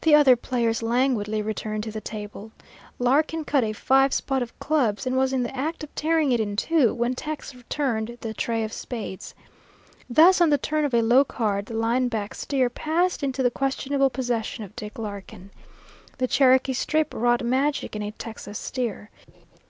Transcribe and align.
The 0.00 0.14
other 0.14 0.36
players 0.36 0.82
languidly 0.82 1.42
returned 1.42 1.84
to 1.84 1.90
the 1.92 2.00
table. 2.00 2.50
Larkin 2.98 3.44
cut 3.44 3.62
a 3.62 3.74
five 3.74 4.14
spot 4.14 4.40
of 4.42 4.58
clubs 4.58 5.06
and 5.06 5.18
was 5.18 5.34
in 5.34 5.42
the 5.42 5.54
act 5.54 5.84
of 5.84 5.94
tearing 5.94 6.32
it 6.32 6.40
in 6.40 6.56
two, 6.56 6.94
when 6.94 7.12
Tex 7.14 7.54
turned 7.68 8.16
the 8.22 8.32
tray 8.32 8.64
of 8.64 8.72
spades. 8.72 9.34
Thus, 10.08 10.40
on 10.40 10.48
the 10.48 10.56
turn 10.56 10.86
of 10.86 10.94
a 10.94 11.02
low 11.02 11.26
card, 11.26 11.66
the 11.66 11.74
line 11.74 12.08
back 12.08 12.34
steer 12.34 12.70
passed 12.70 13.22
into 13.22 13.42
the 13.42 13.50
questionable 13.50 14.08
possession 14.08 14.64
of 14.64 14.74
Dick 14.76 14.98
Larkin. 14.98 15.50
The 16.16 16.26
Cherokee 16.26 16.72
Strip 16.72 17.12
wrought 17.12 17.44
magic 17.44 17.94
in 17.94 18.00
a 18.00 18.12
Texas 18.12 18.58
steer. 18.58 19.10